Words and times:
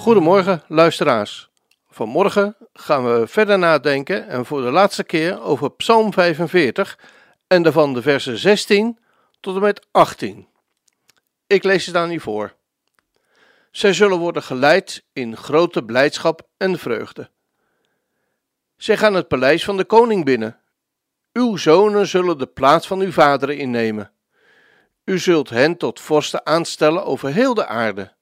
Goedemorgen, 0.00 0.62
luisteraars. 0.68 1.50
Vanmorgen 1.88 2.56
gaan 2.72 3.04
we 3.04 3.26
verder 3.26 3.58
nadenken 3.58 4.28
en 4.28 4.46
voor 4.46 4.62
de 4.62 4.70
laatste 4.70 5.04
keer 5.04 5.40
over 5.40 5.72
Psalm 5.72 6.12
45 6.12 6.98
en 7.46 7.62
daarvan 7.62 7.94
de 7.94 8.02
versen 8.02 8.38
16 8.38 8.98
tot 9.40 9.54
en 9.54 9.60
met 9.60 9.86
18. 9.90 10.48
Ik 11.46 11.64
lees 11.64 11.86
het 11.86 11.96
aan 11.96 12.12
u 12.12 12.20
voor. 12.20 12.54
Zij 13.70 13.92
zullen 13.92 14.18
worden 14.18 14.42
geleid 14.42 15.04
in 15.12 15.36
grote 15.36 15.84
blijdschap 15.84 16.48
en 16.56 16.78
vreugde. 16.78 17.30
Zij 18.76 18.96
gaan 18.96 19.14
het 19.14 19.28
paleis 19.28 19.64
van 19.64 19.76
de 19.76 19.84
koning 19.84 20.24
binnen. 20.24 20.60
Uw 21.32 21.56
zonen 21.56 22.06
zullen 22.06 22.38
de 22.38 22.46
plaats 22.46 22.86
van 22.86 23.00
uw 23.00 23.12
vaderen 23.12 23.58
innemen. 23.58 24.12
U 25.04 25.18
zult 25.18 25.50
hen 25.50 25.76
tot 25.76 26.00
vorsten 26.00 26.46
aanstellen 26.46 27.04
over 27.04 27.32
heel 27.32 27.54
de 27.54 27.66
aarde. 27.66 28.18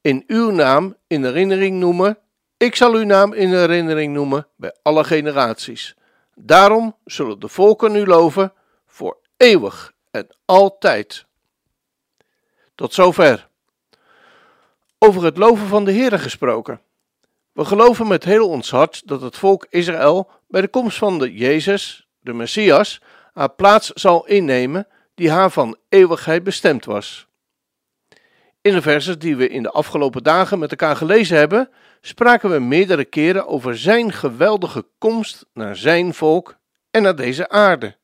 In 0.00 0.24
uw 0.26 0.50
naam 0.50 0.96
in 1.06 1.24
herinnering 1.24 1.78
noemen 1.78 2.18
ik 2.60 2.76
zal 2.76 2.94
uw 2.94 3.04
naam 3.04 3.32
in 3.32 3.48
herinnering 3.48 4.12
noemen 4.12 4.46
bij 4.56 4.74
alle 4.82 5.04
generaties. 5.04 5.94
Daarom 6.34 6.96
zullen 7.04 7.40
de 7.40 7.48
volken 7.48 7.94
u 7.94 8.06
loven 8.06 8.52
voor 8.86 9.18
eeuwig 9.36 9.92
en 10.10 10.28
altijd. 10.44 11.26
Tot 12.74 12.94
zover. 12.94 13.48
Over 14.98 15.24
het 15.24 15.36
loven 15.36 15.66
van 15.66 15.84
de 15.84 15.92
Heere 15.92 16.18
gesproken. 16.18 16.80
We 17.52 17.64
geloven 17.64 18.08
met 18.08 18.24
heel 18.24 18.48
ons 18.48 18.70
hart 18.70 19.02
dat 19.08 19.20
het 19.20 19.36
volk 19.36 19.66
Israël 19.68 20.30
bij 20.48 20.60
de 20.60 20.68
komst 20.68 20.98
van 20.98 21.18
de 21.18 21.34
Jezus, 21.34 22.08
de 22.18 22.32
Messias, 22.32 23.00
haar 23.32 23.50
plaats 23.50 23.90
zal 23.90 24.26
innemen 24.26 24.86
die 25.14 25.30
haar 25.30 25.50
van 25.50 25.76
eeuwigheid 25.88 26.42
bestemd 26.42 26.84
was. 26.84 27.26
In 28.62 28.72
de 28.72 28.82
versen 28.82 29.18
die 29.18 29.36
we 29.36 29.48
in 29.48 29.62
de 29.62 29.70
afgelopen 29.70 30.22
dagen 30.22 30.58
met 30.58 30.70
elkaar 30.70 30.96
gelezen 30.96 31.36
hebben, 31.36 31.70
spraken 32.00 32.50
we 32.50 32.58
meerdere 32.58 33.04
keren 33.04 33.46
over 33.46 33.78
zijn 33.78 34.12
geweldige 34.12 34.86
komst 34.98 35.46
naar 35.52 35.76
zijn 35.76 36.14
volk 36.14 36.56
en 36.90 37.02
naar 37.02 37.16
deze 37.16 37.48
aarde. 37.48 37.96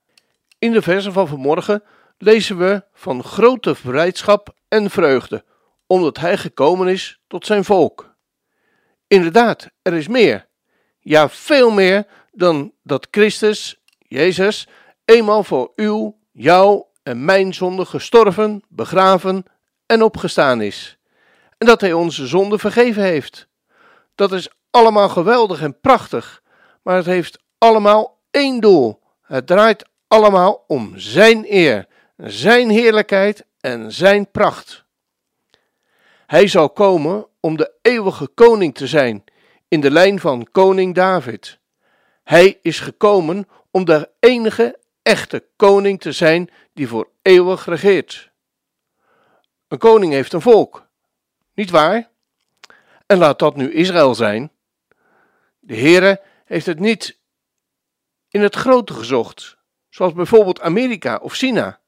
In 0.59 0.73
de 0.73 0.83
versen 0.83 1.13
van 1.13 1.29
vanmorgen 1.29 1.83
lezen 2.19 2.59
we 2.59 2.85
van 2.93 3.25
grote 3.25 3.75
blijdschap 3.83 4.55
en 4.69 4.91
vreugde, 4.91 5.45
omdat 5.87 6.19
hij 6.19 6.37
gekomen 6.37 6.89
is 6.89 7.21
tot 7.27 7.47
zijn 7.47 7.65
volk. 7.65 8.15
Inderdaad, 9.07 9.69
er 9.83 9.95
is 9.95 10.09
meer. 10.09 10.47
Ja, 11.01 11.29
veel 11.29 11.71
meer 11.71 12.07
dan 12.33 12.73
dat 12.83 13.09
Christus, 13.11 13.81
Jezus, 13.99 14.69
eenmaal 15.05 15.45
voor 15.45 15.73
uw, 15.75 16.19
jou 16.33 16.85
en 17.03 17.25
mijn 17.25 17.55
zonde 17.55 17.85
gestorven, 17.85 18.63
begraven 18.69 19.45
en 19.87 20.03
opgestaan 20.03 20.61
is. 20.61 20.99
En 21.59 21.67
dat 21.67 21.81
hij 21.81 21.93
onze 21.93 22.27
zonde 22.27 22.59
vergeven 22.59 23.03
heeft. 23.03 23.49
Dat 24.15 24.33
is 24.33 24.49
allemaal 24.71 25.09
geweldig 25.09 25.61
en 25.61 25.81
prachtig, 25.81 26.43
maar 26.83 26.97
het 26.97 27.07
heeft 27.07 27.39
allemaal 27.59 28.19
één 28.31 28.61
doel. 28.61 29.01
Het 29.23 29.47
draait 29.47 29.85
allemaal 30.09 30.65
om 30.67 30.93
Zijn 30.99 31.45
eer, 31.49 31.87
Zijn 32.17 32.71
heerlijkheid 32.71 33.45
en 33.61 33.93
Zijn 33.93 34.31
pracht. 34.31 34.85
Hij 36.27 36.47
zal 36.49 36.71
komen 36.71 37.27
om 37.41 37.57
de 37.57 37.73
eeuwige 37.83 38.27
koning 38.27 38.75
te 38.75 38.87
zijn, 38.87 39.25
in 39.69 39.81
de 39.81 39.91
lijn 39.91 40.21
van 40.21 40.49
koning 40.53 40.95
David. 40.95 41.59
Hij 42.25 42.59
is 42.63 42.81
gekomen 42.81 43.49
om 43.71 43.85
de 43.85 44.09
enige 44.21 44.79
echte 45.03 45.45
koning 45.57 46.01
te 46.01 46.13
zijn 46.13 46.51
die 46.73 46.89
voor 46.89 47.09
eeuwig 47.23 47.67
regeert. 47.67 48.31
Een 49.69 49.79
koning 49.79 50.13
heeft 50.13 50.33
een 50.33 50.41
volk, 50.41 50.89
niet 51.55 51.71
waar? 51.71 52.11
En 53.07 53.19
laat 53.19 53.39
dat 53.39 53.57
nu 53.57 53.73
Israël 53.73 54.15
zijn. 54.15 54.53
De 55.59 55.77
Heere 55.77 56.23
heeft 56.45 56.67
het 56.67 56.79
niet 56.79 57.19
in 58.29 58.41
het 58.41 58.55
grote 58.55 58.93
gezocht, 58.93 59.57
zoals 59.89 60.13
bijvoorbeeld 60.13 60.61
Amerika 60.61 61.17
of 61.17 61.33
China, 61.33 61.81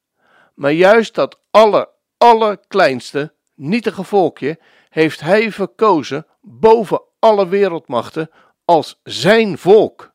maar 0.54 0.72
juist 0.72 1.14
dat 1.14 1.40
aller, 1.50 1.88
allerkleinste, 2.16 3.34
nietige 3.54 4.04
volkje 4.04 4.58
heeft 4.88 5.20
hij 5.20 5.52
verkozen 5.52 6.26
boven 6.40 7.02
alle 7.18 7.48
wereldmachten 7.48 8.30
als 8.64 9.00
zijn 9.02 9.58
volk. 9.58 10.12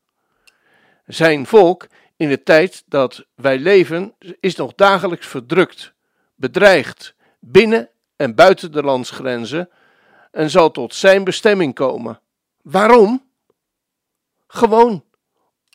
Zijn 1.05 1.45
volk 1.45 1.87
in 2.15 2.29
de 2.29 2.43
tijd 2.43 2.83
dat 2.85 3.25
wij 3.35 3.59
leven 3.59 4.15
is 4.39 4.55
nog 4.55 4.75
dagelijks 4.75 5.27
verdrukt, 5.27 5.93
bedreigd, 6.35 7.15
binnen 7.45 7.89
en 8.15 8.35
buiten 8.35 8.71
de 8.71 8.83
landsgrenzen 8.83 9.69
en 10.31 10.49
zal 10.49 10.71
tot 10.71 10.95
zijn 10.95 11.23
bestemming 11.23 11.75
komen. 11.75 12.19
Waarom? 12.61 13.25
Gewoon 14.47 15.03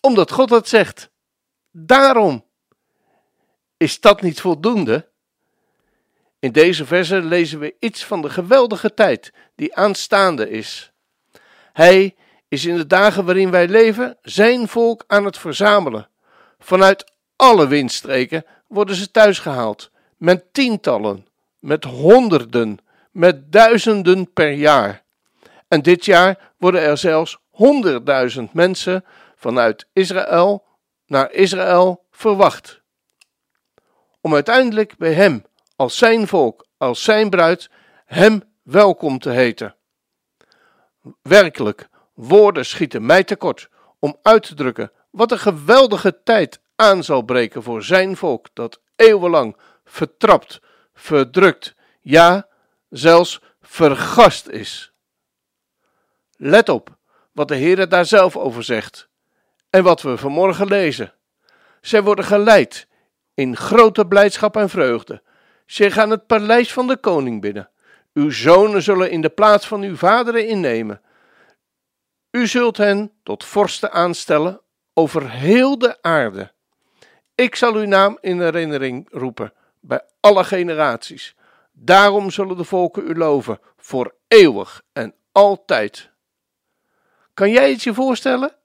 omdat 0.00 0.30
God 0.30 0.48
dat 0.48 0.68
zegt. 0.68 1.10
Daarom. 1.70 2.44
Is 3.76 4.00
dat 4.00 4.22
niet 4.22 4.40
voldoende? 4.40 5.08
In 6.38 6.52
deze 6.52 6.86
verse 6.86 7.22
lezen 7.22 7.58
we 7.58 7.74
iets 7.78 8.04
van 8.04 8.22
de 8.22 8.30
geweldige 8.30 8.94
tijd 8.94 9.32
die 9.54 9.76
aanstaande 9.76 10.50
is. 10.50 10.92
Hij 11.72 12.16
is 12.48 12.64
in 12.64 12.76
de 12.76 12.86
dagen 12.86 13.24
waarin 13.24 13.50
wij 13.50 13.68
leven 13.68 14.18
zijn 14.22 14.68
volk 14.68 15.04
aan 15.06 15.24
het 15.24 15.38
verzamelen. 15.38 16.08
Vanuit 16.58 17.12
alle 17.36 17.66
windstreken 17.66 18.44
worden 18.66 18.94
ze 18.94 19.10
thuisgehaald, 19.10 19.90
met 20.16 20.52
tientallen, 20.52 21.26
met 21.58 21.84
honderden, 21.84 22.78
met 23.10 23.52
duizenden 23.52 24.32
per 24.32 24.50
jaar. 24.50 25.04
En 25.68 25.82
dit 25.82 26.04
jaar 26.04 26.52
worden 26.58 26.80
er 26.80 26.98
zelfs 26.98 27.38
honderdduizend 27.48 28.52
mensen 28.52 29.04
vanuit 29.36 29.88
Israël 29.92 30.66
naar 31.06 31.32
Israël 31.32 32.04
verwacht. 32.10 32.80
Om 34.20 34.34
uiteindelijk 34.34 34.96
bij 34.96 35.12
Hem, 35.12 35.44
als 35.76 35.98
Zijn 35.98 36.26
volk, 36.26 36.66
als 36.76 37.02
Zijn 37.02 37.30
bruid, 37.30 37.70
Hem 38.04 38.42
welkom 38.62 39.18
te 39.18 39.30
heten. 39.30 39.76
Werkelijk, 41.22 41.88
woorden 42.14 42.66
schieten 42.66 43.06
mij 43.06 43.24
tekort 43.24 43.68
om 43.98 44.16
uit 44.22 44.42
te 44.42 44.54
drukken 44.54 44.92
wat 45.10 45.32
een 45.32 45.38
geweldige 45.38 46.22
tijd 46.22 46.60
aan 46.76 47.04
zal 47.04 47.22
breken 47.22 47.62
voor 47.62 47.82
Zijn 47.82 48.16
volk 48.16 48.46
dat 48.52 48.80
eeuwenlang 48.96 49.56
vertrapt, 49.84 50.60
verdrukt, 50.98 51.74
ja, 52.00 52.48
zelfs 52.88 53.40
vergast 53.60 54.48
is. 54.48 54.92
Let 56.36 56.68
op 56.68 56.96
wat 57.32 57.48
de 57.48 57.54
Heer 57.54 57.88
daar 57.88 58.06
zelf 58.06 58.36
over 58.36 58.64
zegt 58.64 59.08
en 59.70 59.82
wat 59.82 60.02
we 60.02 60.16
vanmorgen 60.16 60.66
lezen. 60.66 61.12
Zij 61.80 62.02
worden 62.02 62.24
geleid 62.24 62.88
in 63.34 63.56
grote 63.56 64.06
blijdschap 64.06 64.56
en 64.56 64.68
vreugde. 64.68 65.22
Zij 65.66 65.90
gaan 65.90 66.10
het 66.10 66.26
paleis 66.26 66.72
van 66.72 66.86
de 66.86 66.96
koning 66.96 67.40
binnen. 67.40 67.70
Uw 68.12 68.30
zonen 68.30 68.82
zullen 68.82 69.10
in 69.10 69.20
de 69.20 69.28
plaats 69.28 69.66
van 69.66 69.82
uw 69.82 69.96
vaderen 69.96 70.46
innemen. 70.48 71.00
U 72.30 72.46
zult 72.46 72.76
hen 72.76 73.12
tot 73.22 73.44
vorsten 73.44 73.92
aanstellen 73.92 74.60
over 74.94 75.30
heel 75.30 75.78
de 75.78 76.02
aarde. 76.02 76.52
Ik 77.34 77.54
zal 77.54 77.74
uw 77.74 77.86
naam 77.86 78.18
in 78.20 78.40
herinnering 78.40 79.08
roepen 79.10 79.52
bij 79.88 80.00
alle 80.20 80.44
generaties. 80.44 81.34
Daarom 81.72 82.30
zullen 82.30 82.56
de 82.56 82.64
volken 82.64 83.06
u 83.06 83.14
loven, 83.14 83.60
voor 83.76 84.14
eeuwig 84.28 84.82
en 84.92 85.14
altijd. 85.32 86.10
Kan 87.34 87.50
jij 87.50 87.70
het 87.70 87.82
je 87.82 87.94
voorstellen? 87.94 88.56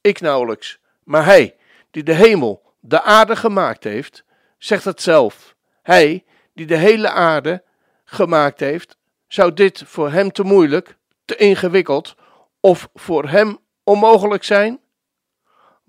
Ik 0.00 0.20
nauwelijks, 0.20 0.78
maar 1.04 1.24
hij, 1.24 1.56
die 1.90 2.02
de 2.02 2.14
hemel, 2.14 2.62
de 2.80 3.02
aarde 3.02 3.36
gemaakt 3.36 3.84
heeft, 3.84 4.24
zegt 4.58 4.84
het 4.84 5.02
zelf. 5.02 5.54
Hij, 5.82 6.24
die 6.52 6.66
de 6.66 6.76
hele 6.76 7.10
aarde 7.10 7.62
gemaakt 8.04 8.60
heeft, 8.60 8.96
zou 9.26 9.52
dit 9.52 9.82
voor 9.86 10.10
hem 10.10 10.32
te 10.32 10.42
moeilijk, 10.42 10.96
te 11.24 11.36
ingewikkeld 11.36 12.14
of 12.60 12.88
voor 12.94 13.28
hem 13.28 13.58
onmogelijk 13.82 14.44
zijn? 14.44 14.80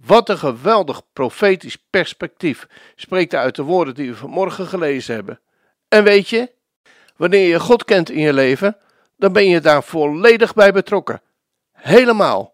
Wat 0.05 0.29
een 0.29 0.37
geweldig 0.37 1.01
profetisch 1.13 1.77
perspectief 1.89 2.67
spreekt 2.95 3.33
uit 3.33 3.55
de 3.55 3.63
woorden 3.63 3.95
die 3.95 4.09
we 4.09 4.15
vanmorgen 4.15 4.67
gelezen 4.67 5.15
hebben. 5.15 5.39
En 5.87 6.03
weet 6.03 6.29
je, 6.29 6.51
wanneer 7.15 7.47
je 7.47 7.59
God 7.59 7.85
kent 7.85 8.09
in 8.09 8.19
je 8.19 8.33
leven, 8.33 8.77
dan 9.17 9.33
ben 9.33 9.47
je 9.47 9.59
daar 9.59 9.83
volledig 9.83 10.53
bij 10.53 10.71
betrokken. 10.71 11.21
Helemaal. 11.71 12.53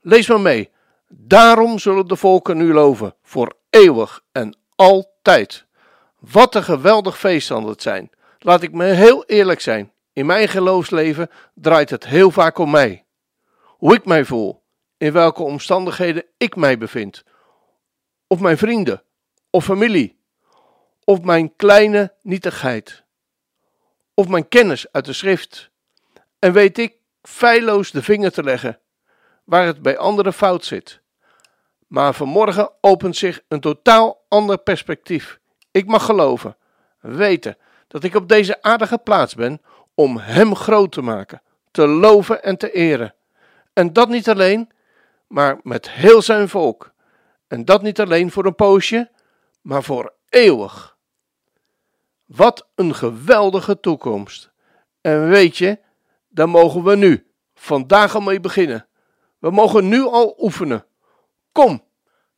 Lees 0.00 0.28
maar 0.28 0.40
mee. 0.40 0.70
Daarom 1.08 1.78
zullen 1.78 2.08
de 2.08 2.16
volken 2.16 2.56
nu 2.56 2.72
loven, 2.72 3.14
voor 3.22 3.56
eeuwig 3.70 4.22
en 4.32 4.56
altijd. 4.76 5.64
Wat 6.18 6.54
een 6.54 6.64
geweldig 6.64 7.18
feest 7.18 7.48
het 7.48 7.82
zijn. 7.82 8.10
Laat 8.38 8.62
ik 8.62 8.72
me 8.72 8.84
heel 8.84 9.24
eerlijk 9.24 9.60
zijn. 9.60 9.92
In 10.12 10.26
mijn 10.26 10.48
geloofsleven 10.48 11.30
draait 11.54 11.90
het 11.90 12.06
heel 12.06 12.30
vaak 12.30 12.58
om 12.58 12.70
mij. 12.70 13.04
Hoe 13.62 13.94
ik 13.94 14.04
mij 14.04 14.24
voel, 14.24 14.62
in 14.98 15.12
welke 15.12 15.42
omstandigheden 15.42 16.24
ik 16.36 16.56
mij 16.56 16.78
bevind. 16.78 17.24
Of 18.26 18.40
mijn 18.40 18.58
vrienden, 18.58 19.02
of 19.50 19.64
familie, 19.64 20.18
of 21.04 21.22
mijn 21.22 21.56
kleine 21.56 22.14
nietigheid, 22.22 23.04
of 24.14 24.28
mijn 24.28 24.48
kennis 24.48 24.92
uit 24.92 25.04
de 25.04 25.12
schrift. 25.12 25.70
En 26.38 26.52
weet 26.52 26.78
ik 26.78 26.94
feilloos 27.22 27.90
de 27.90 28.02
vinger 28.02 28.32
te 28.32 28.42
leggen 28.42 28.80
waar 29.44 29.66
het 29.66 29.82
bij 29.82 29.98
anderen 29.98 30.32
fout 30.32 30.64
zit. 30.64 31.00
Maar 31.86 32.14
vanmorgen 32.14 32.70
opent 32.80 33.16
zich 33.16 33.40
een 33.48 33.60
totaal 33.60 34.24
ander 34.28 34.58
perspectief. 34.58 35.38
Ik 35.70 35.86
mag 35.86 36.04
geloven, 36.04 36.56
weten 37.00 37.56
dat 37.88 38.04
ik 38.04 38.14
op 38.14 38.28
deze 38.28 38.62
aardige 38.62 38.98
plaats 38.98 39.34
ben 39.34 39.60
om 39.94 40.18
Hem 40.18 40.54
groot 40.54 40.92
te 40.92 41.02
maken, 41.02 41.42
te 41.70 41.86
loven 41.86 42.42
en 42.42 42.56
te 42.56 42.72
eren. 42.72 43.14
En 43.72 43.92
dat 43.92 44.08
niet 44.08 44.28
alleen, 44.28 44.70
maar 45.28 45.60
met 45.62 45.90
heel 45.90 46.22
zijn 46.22 46.48
volk. 46.48 46.92
En 47.46 47.64
dat 47.64 47.82
niet 47.82 48.00
alleen 48.00 48.30
voor 48.30 48.46
een 48.46 48.54
poosje, 48.54 49.10
maar 49.60 49.82
voor 49.82 50.14
eeuwig. 50.28 50.96
Wat 52.24 52.68
een 52.74 52.94
geweldige 52.94 53.80
toekomst. 53.80 54.50
En 55.00 55.28
weet 55.28 55.56
je, 55.56 55.78
daar 56.28 56.48
mogen 56.48 56.84
we 56.84 56.96
nu, 56.96 57.26
vandaag 57.54 58.14
al 58.14 58.20
mee 58.20 58.40
beginnen. 58.40 58.86
We 59.38 59.50
mogen 59.50 59.88
nu 59.88 60.02
al 60.02 60.34
oefenen. 60.38 60.86
Kom, 61.52 61.84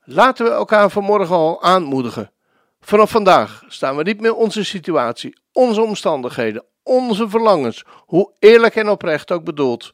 laten 0.00 0.44
we 0.44 0.50
elkaar 0.50 0.90
vanmorgen 0.90 1.36
al 1.36 1.62
aanmoedigen. 1.62 2.32
Vanaf 2.80 3.10
vandaag 3.10 3.62
staan 3.68 3.96
we 3.96 4.02
niet 4.02 4.20
meer 4.20 4.34
onze 4.34 4.64
situatie, 4.64 5.40
onze 5.52 5.82
omstandigheden, 5.82 6.64
onze 6.82 7.28
verlangens, 7.28 7.84
hoe 8.06 8.32
eerlijk 8.38 8.76
en 8.76 8.88
oprecht 8.88 9.30
ook 9.30 9.44
bedoeld, 9.44 9.92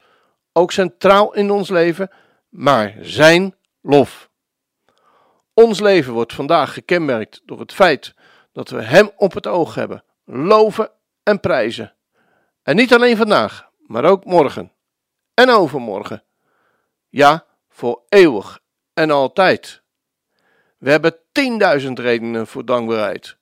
ook 0.52 0.72
centraal 0.72 1.34
in 1.34 1.50
ons 1.50 1.68
leven, 1.68 2.10
maar 2.56 2.94
zijn 3.00 3.54
lof. 3.80 4.30
Ons 5.54 5.80
leven 5.80 6.12
wordt 6.12 6.32
vandaag 6.32 6.72
gekenmerkt 6.72 7.40
door 7.44 7.60
het 7.60 7.72
feit 7.72 8.14
dat 8.52 8.68
we 8.68 8.82
Hem 8.82 9.10
op 9.16 9.32
het 9.32 9.46
oog 9.46 9.74
hebben, 9.74 10.04
loven 10.24 10.90
en 11.22 11.40
prijzen. 11.40 11.94
En 12.62 12.76
niet 12.76 12.94
alleen 12.94 13.16
vandaag, 13.16 13.70
maar 13.78 14.04
ook 14.04 14.24
morgen 14.24 14.72
en 15.34 15.50
overmorgen. 15.50 16.22
Ja, 17.08 17.44
voor 17.68 18.02
eeuwig 18.08 18.60
en 18.94 19.10
altijd. 19.10 19.82
We 20.78 20.90
hebben 20.90 21.16
tienduizend 21.32 21.98
redenen 21.98 22.46
voor 22.46 22.64
dankbaarheid. 22.64 23.36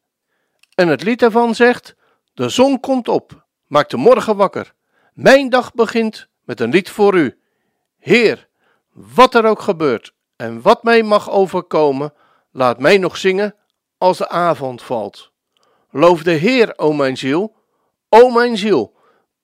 En 0.74 0.88
het 0.88 1.02
lied 1.02 1.18
daarvan 1.18 1.54
zegt: 1.54 1.94
De 2.32 2.48
zon 2.48 2.80
komt 2.80 3.08
op, 3.08 3.46
maakt 3.66 3.90
de 3.90 3.96
morgen 3.96 4.36
wakker. 4.36 4.74
Mijn 5.12 5.48
dag 5.48 5.74
begint 5.74 6.28
met 6.44 6.60
een 6.60 6.70
lied 6.70 6.90
voor 6.90 7.14
u. 7.14 7.38
Heer, 7.98 8.48
wat 8.94 9.34
er 9.34 9.44
ook 9.44 9.60
gebeurt 9.60 10.14
en 10.36 10.62
wat 10.62 10.82
mij 10.82 11.02
mag 11.02 11.30
overkomen, 11.30 12.12
laat 12.50 12.78
mij 12.78 12.98
nog 12.98 13.16
zingen 13.16 13.54
als 13.98 14.18
de 14.18 14.28
avond 14.28 14.82
valt. 14.82 15.32
Loof 15.90 16.22
de 16.22 16.30
Heer, 16.30 16.72
o 16.76 16.92
mijn 16.92 17.16
ziel, 17.16 17.56
o 18.08 18.30
mijn 18.30 18.58
ziel, 18.58 18.96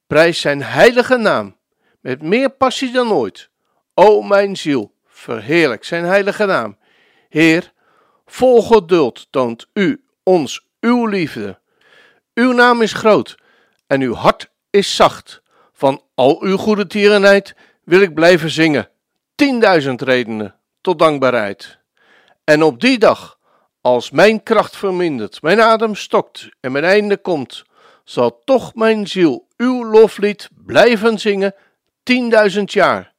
prijs 0.07 0.41
zijn 0.41 0.63
heilige 0.63 1.17
naam, 1.17 1.57
met 1.99 2.21
meer 2.21 2.49
passie 2.49 2.91
dan 2.91 3.11
ooit. 3.11 3.49
O 3.93 4.21
mijn 4.21 4.57
ziel, 4.57 4.93
verheerlijk 5.05 5.83
zijn 5.83 6.03
heilige 6.03 6.45
naam. 6.45 6.77
Heer, 7.29 7.73
vol 8.25 8.61
geduld 8.61 9.27
toont 9.29 9.67
u 9.73 10.03
ons 10.23 10.67
uw 10.79 11.05
liefde. 11.05 11.59
Uw 12.33 12.51
naam 12.51 12.81
is 12.81 12.93
groot 12.93 13.37
en 13.87 14.01
uw 14.01 14.13
hart 14.13 14.51
is 14.69 14.95
zacht. 14.95 15.41
Van 15.73 16.03
al 16.15 16.41
uw 16.41 16.57
goede 16.57 16.87
tierenheid 16.87 17.55
wil 17.83 18.01
ik 18.01 18.13
blijven 18.13 18.49
zingen. 18.49 18.90
Tienduizend 19.41 20.01
redenen 20.01 20.55
tot 20.81 20.99
dankbaarheid. 20.99 21.79
En 22.43 22.63
op 22.63 22.81
die 22.81 22.97
dag, 22.97 23.39
als 23.81 24.11
mijn 24.11 24.43
kracht 24.43 24.75
vermindert, 24.75 25.41
mijn 25.41 25.61
adem 25.61 25.95
stokt 25.95 26.49
en 26.59 26.71
mijn 26.71 26.83
einde 26.83 27.17
komt, 27.17 27.63
zal 28.03 28.41
toch 28.43 28.75
mijn 28.75 29.07
ziel 29.07 29.47
uw 29.57 29.85
loflied 29.85 30.49
blijven 30.65 31.19
zingen 31.19 31.55
tienduizend 32.03 32.73
jaar 32.73 33.13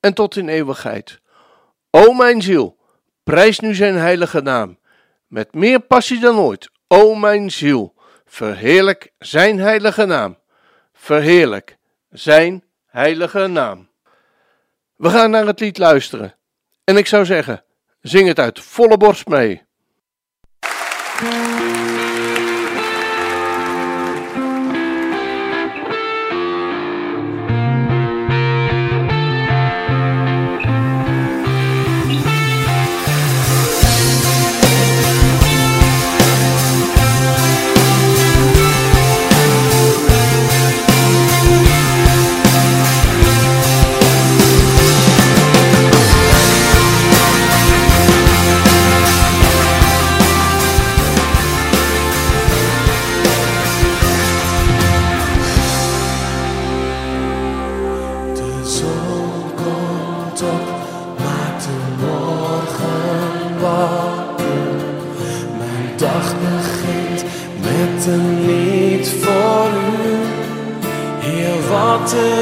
en 0.00 0.14
tot 0.14 0.36
in 0.36 0.48
eeuwigheid. 0.48 1.20
O 1.90 2.12
mijn 2.12 2.42
ziel, 2.42 2.78
prijs 3.24 3.60
nu 3.60 3.74
zijn 3.74 3.94
heilige 3.94 4.40
naam, 4.40 4.78
met 5.26 5.54
meer 5.54 5.80
passie 5.80 6.20
dan 6.20 6.38
ooit. 6.38 6.70
O 6.88 7.14
mijn 7.14 7.50
ziel, 7.50 7.94
verheerlijk 8.24 9.12
zijn 9.18 9.58
heilige 9.58 10.04
naam. 10.04 10.38
Verheerlijk 10.92 11.76
zijn 12.10 12.64
heilige 12.86 13.46
naam. 13.46 13.90
We 15.02 15.10
gaan 15.10 15.30
naar 15.30 15.46
het 15.46 15.60
lied 15.60 15.78
luisteren. 15.78 16.34
En 16.84 16.96
ik 16.96 17.06
zou 17.06 17.24
zeggen, 17.24 17.64
zing 18.00 18.28
het 18.28 18.38
uit 18.38 18.60
volle 18.60 18.96
borst 18.96 19.26
mee. 19.26 19.62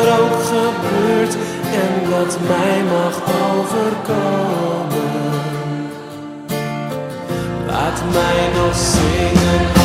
Er 0.01 0.21
ook 0.21 0.43
gebeurt 0.53 1.35
en 1.83 2.11
wat 2.11 2.39
mij 2.49 2.83
mag 2.93 3.15
overkomen. 3.53 4.99
Laat 7.67 8.03
mij 8.13 8.49
nog 8.55 8.75
zingen 8.77 9.80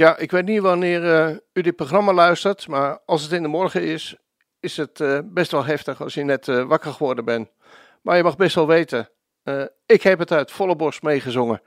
Tja, 0.00 0.16
ik 0.16 0.30
weet 0.30 0.44
niet 0.44 0.60
wanneer 0.60 1.14
eh, 1.14 1.36
u 1.52 1.60
dit 1.60 1.76
programma 1.76 2.12
luistert, 2.12 2.68
maar 2.68 2.98
als 3.06 3.22
het 3.22 3.32
in 3.32 3.42
de 3.42 3.48
morgen 3.48 3.82
is, 3.82 4.16
is 4.60 4.76
het 4.76 5.00
eh, 5.00 5.18
best 5.24 5.50
wel 5.50 5.64
heftig 5.64 6.02
als 6.02 6.14
je 6.14 6.24
net 6.24 6.48
eh, 6.48 6.64
wakker 6.64 6.92
geworden 6.92 7.24
bent. 7.24 7.48
Maar 8.02 8.16
je 8.16 8.22
mag 8.22 8.36
best 8.36 8.54
wel 8.54 8.66
weten, 8.66 9.08
ik 9.86 10.02
heb 10.02 10.18
het 10.18 10.32
uit 10.32 10.50
volle 10.50 10.76
borst 10.76 11.02
meegezongen. 11.02 11.62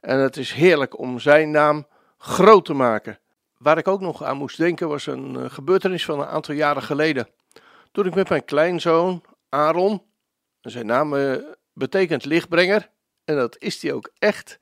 En 0.00 0.18
het 0.18 0.36
is 0.36 0.52
heerlijk 0.52 0.98
om 0.98 1.18
zijn 1.18 1.50
naam 1.50 1.86
groot 2.18 2.64
te 2.64 2.74
maken. 2.74 3.18
Waar 3.56 3.78
ik 3.78 3.88
ook 3.88 4.00
nog 4.00 4.24
aan 4.24 4.36
moest 4.36 4.56
denken 4.56 4.88
was 4.88 5.06
een 5.06 5.50
gebeurtenis 5.50 6.04
van 6.04 6.20
een 6.20 6.26
aantal 6.26 6.54
jaren 6.54 6.82
geleden. 6.82 7.28
Toen 7.92 8.06
ik 8.06 8.14
met 8.14 8.28
mijn 8.28 8.44
kleinzoon 8.44 9.24
Aaron, 9.48 10.02
zijn 10.60 10.86
naam 10.86 11.40
betekent 11.72 12.24
lichtbrenger, 12.24 12.90
en 13.24 13.36
dat 13.36 13.56
is 13.58 13.82
hij 13.82 13.92
ook 13.92 14.10
echt, 14.18 14.58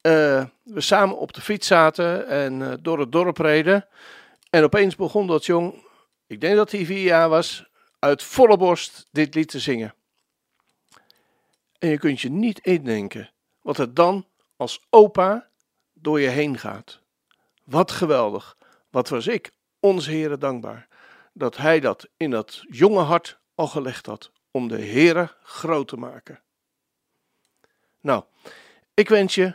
eh, 0.00 0.44
we 0.62 0.80
samen 0.80 1.18
op 1.18 1.32
de 1.32 1.40
fiets 1.40 1.66
zaten 1.66 2.26
en 2.26 2.62
eh, 2.62 2.76
door 2.80 2.98
het 2.98 3.12
dorp 3.12 3.38
reden. 3.38 3.88
En 4.50 4.64
opeens 4.64 4.96
begon 4.96 5.26
dat 5.26 5.46
jong, 5.46 5.84
ik 6.26 6.40
denk 6.40 6.56
dat 6.56 6.70
hij 6.70 6.84
vier 6.84 7.02
jaar 7.02 7.28
was, 7.28 7.68
uit 7.98 8.22
volle 8.22 8.56
borst 8.56 9.06
dit 9.10 9.34
lied 9.34 9.48
te 9.48 9.60
zingen. 9.60 9.94
En 11.78 11.88
je 11.88 11.98
kunt 11.98 12.20
je 12.20 12.30
niet 12.30 12.58
indenken 12.58 13.30
wat 13.60 13.78
er 13.78 13.94
dan 13.94 14.26
als 14.56 14.86
opa 14.90 15.48
door 15.92 16.20
je 16.20 16.28
heen 16.28 16.58
gaat. 16.58 17.00
Wat 17.64 17.90
geweldig. 17.90 18.56
Wat 18.90 19.08
was 19.08 19.26
ik, 19.26 19.50
onze 19.80 20.10
Heere, 20.10 20.38
dankbaar 20.38 20.88
dat 21.32 21.56
hij 21.56 21.80
dat 21.80 22.08
in 22.16 22.30
dat 22.30 22.64
jonge 22.68 23.00
hart 23.00 23.38
al 23.54 23.66
gelegd 23.66 24.06
had 24.06 24.30
om 24.50 24.68
de 24.68 24.78
Heere 24.78 25.34
groot 25.42 25.88
te 25.88 25.96
maken. 25.96 26.40
Nou, 28.00 28.24
ik 28.94 29.08
wens 29.08 29.34
je 29.34 29.54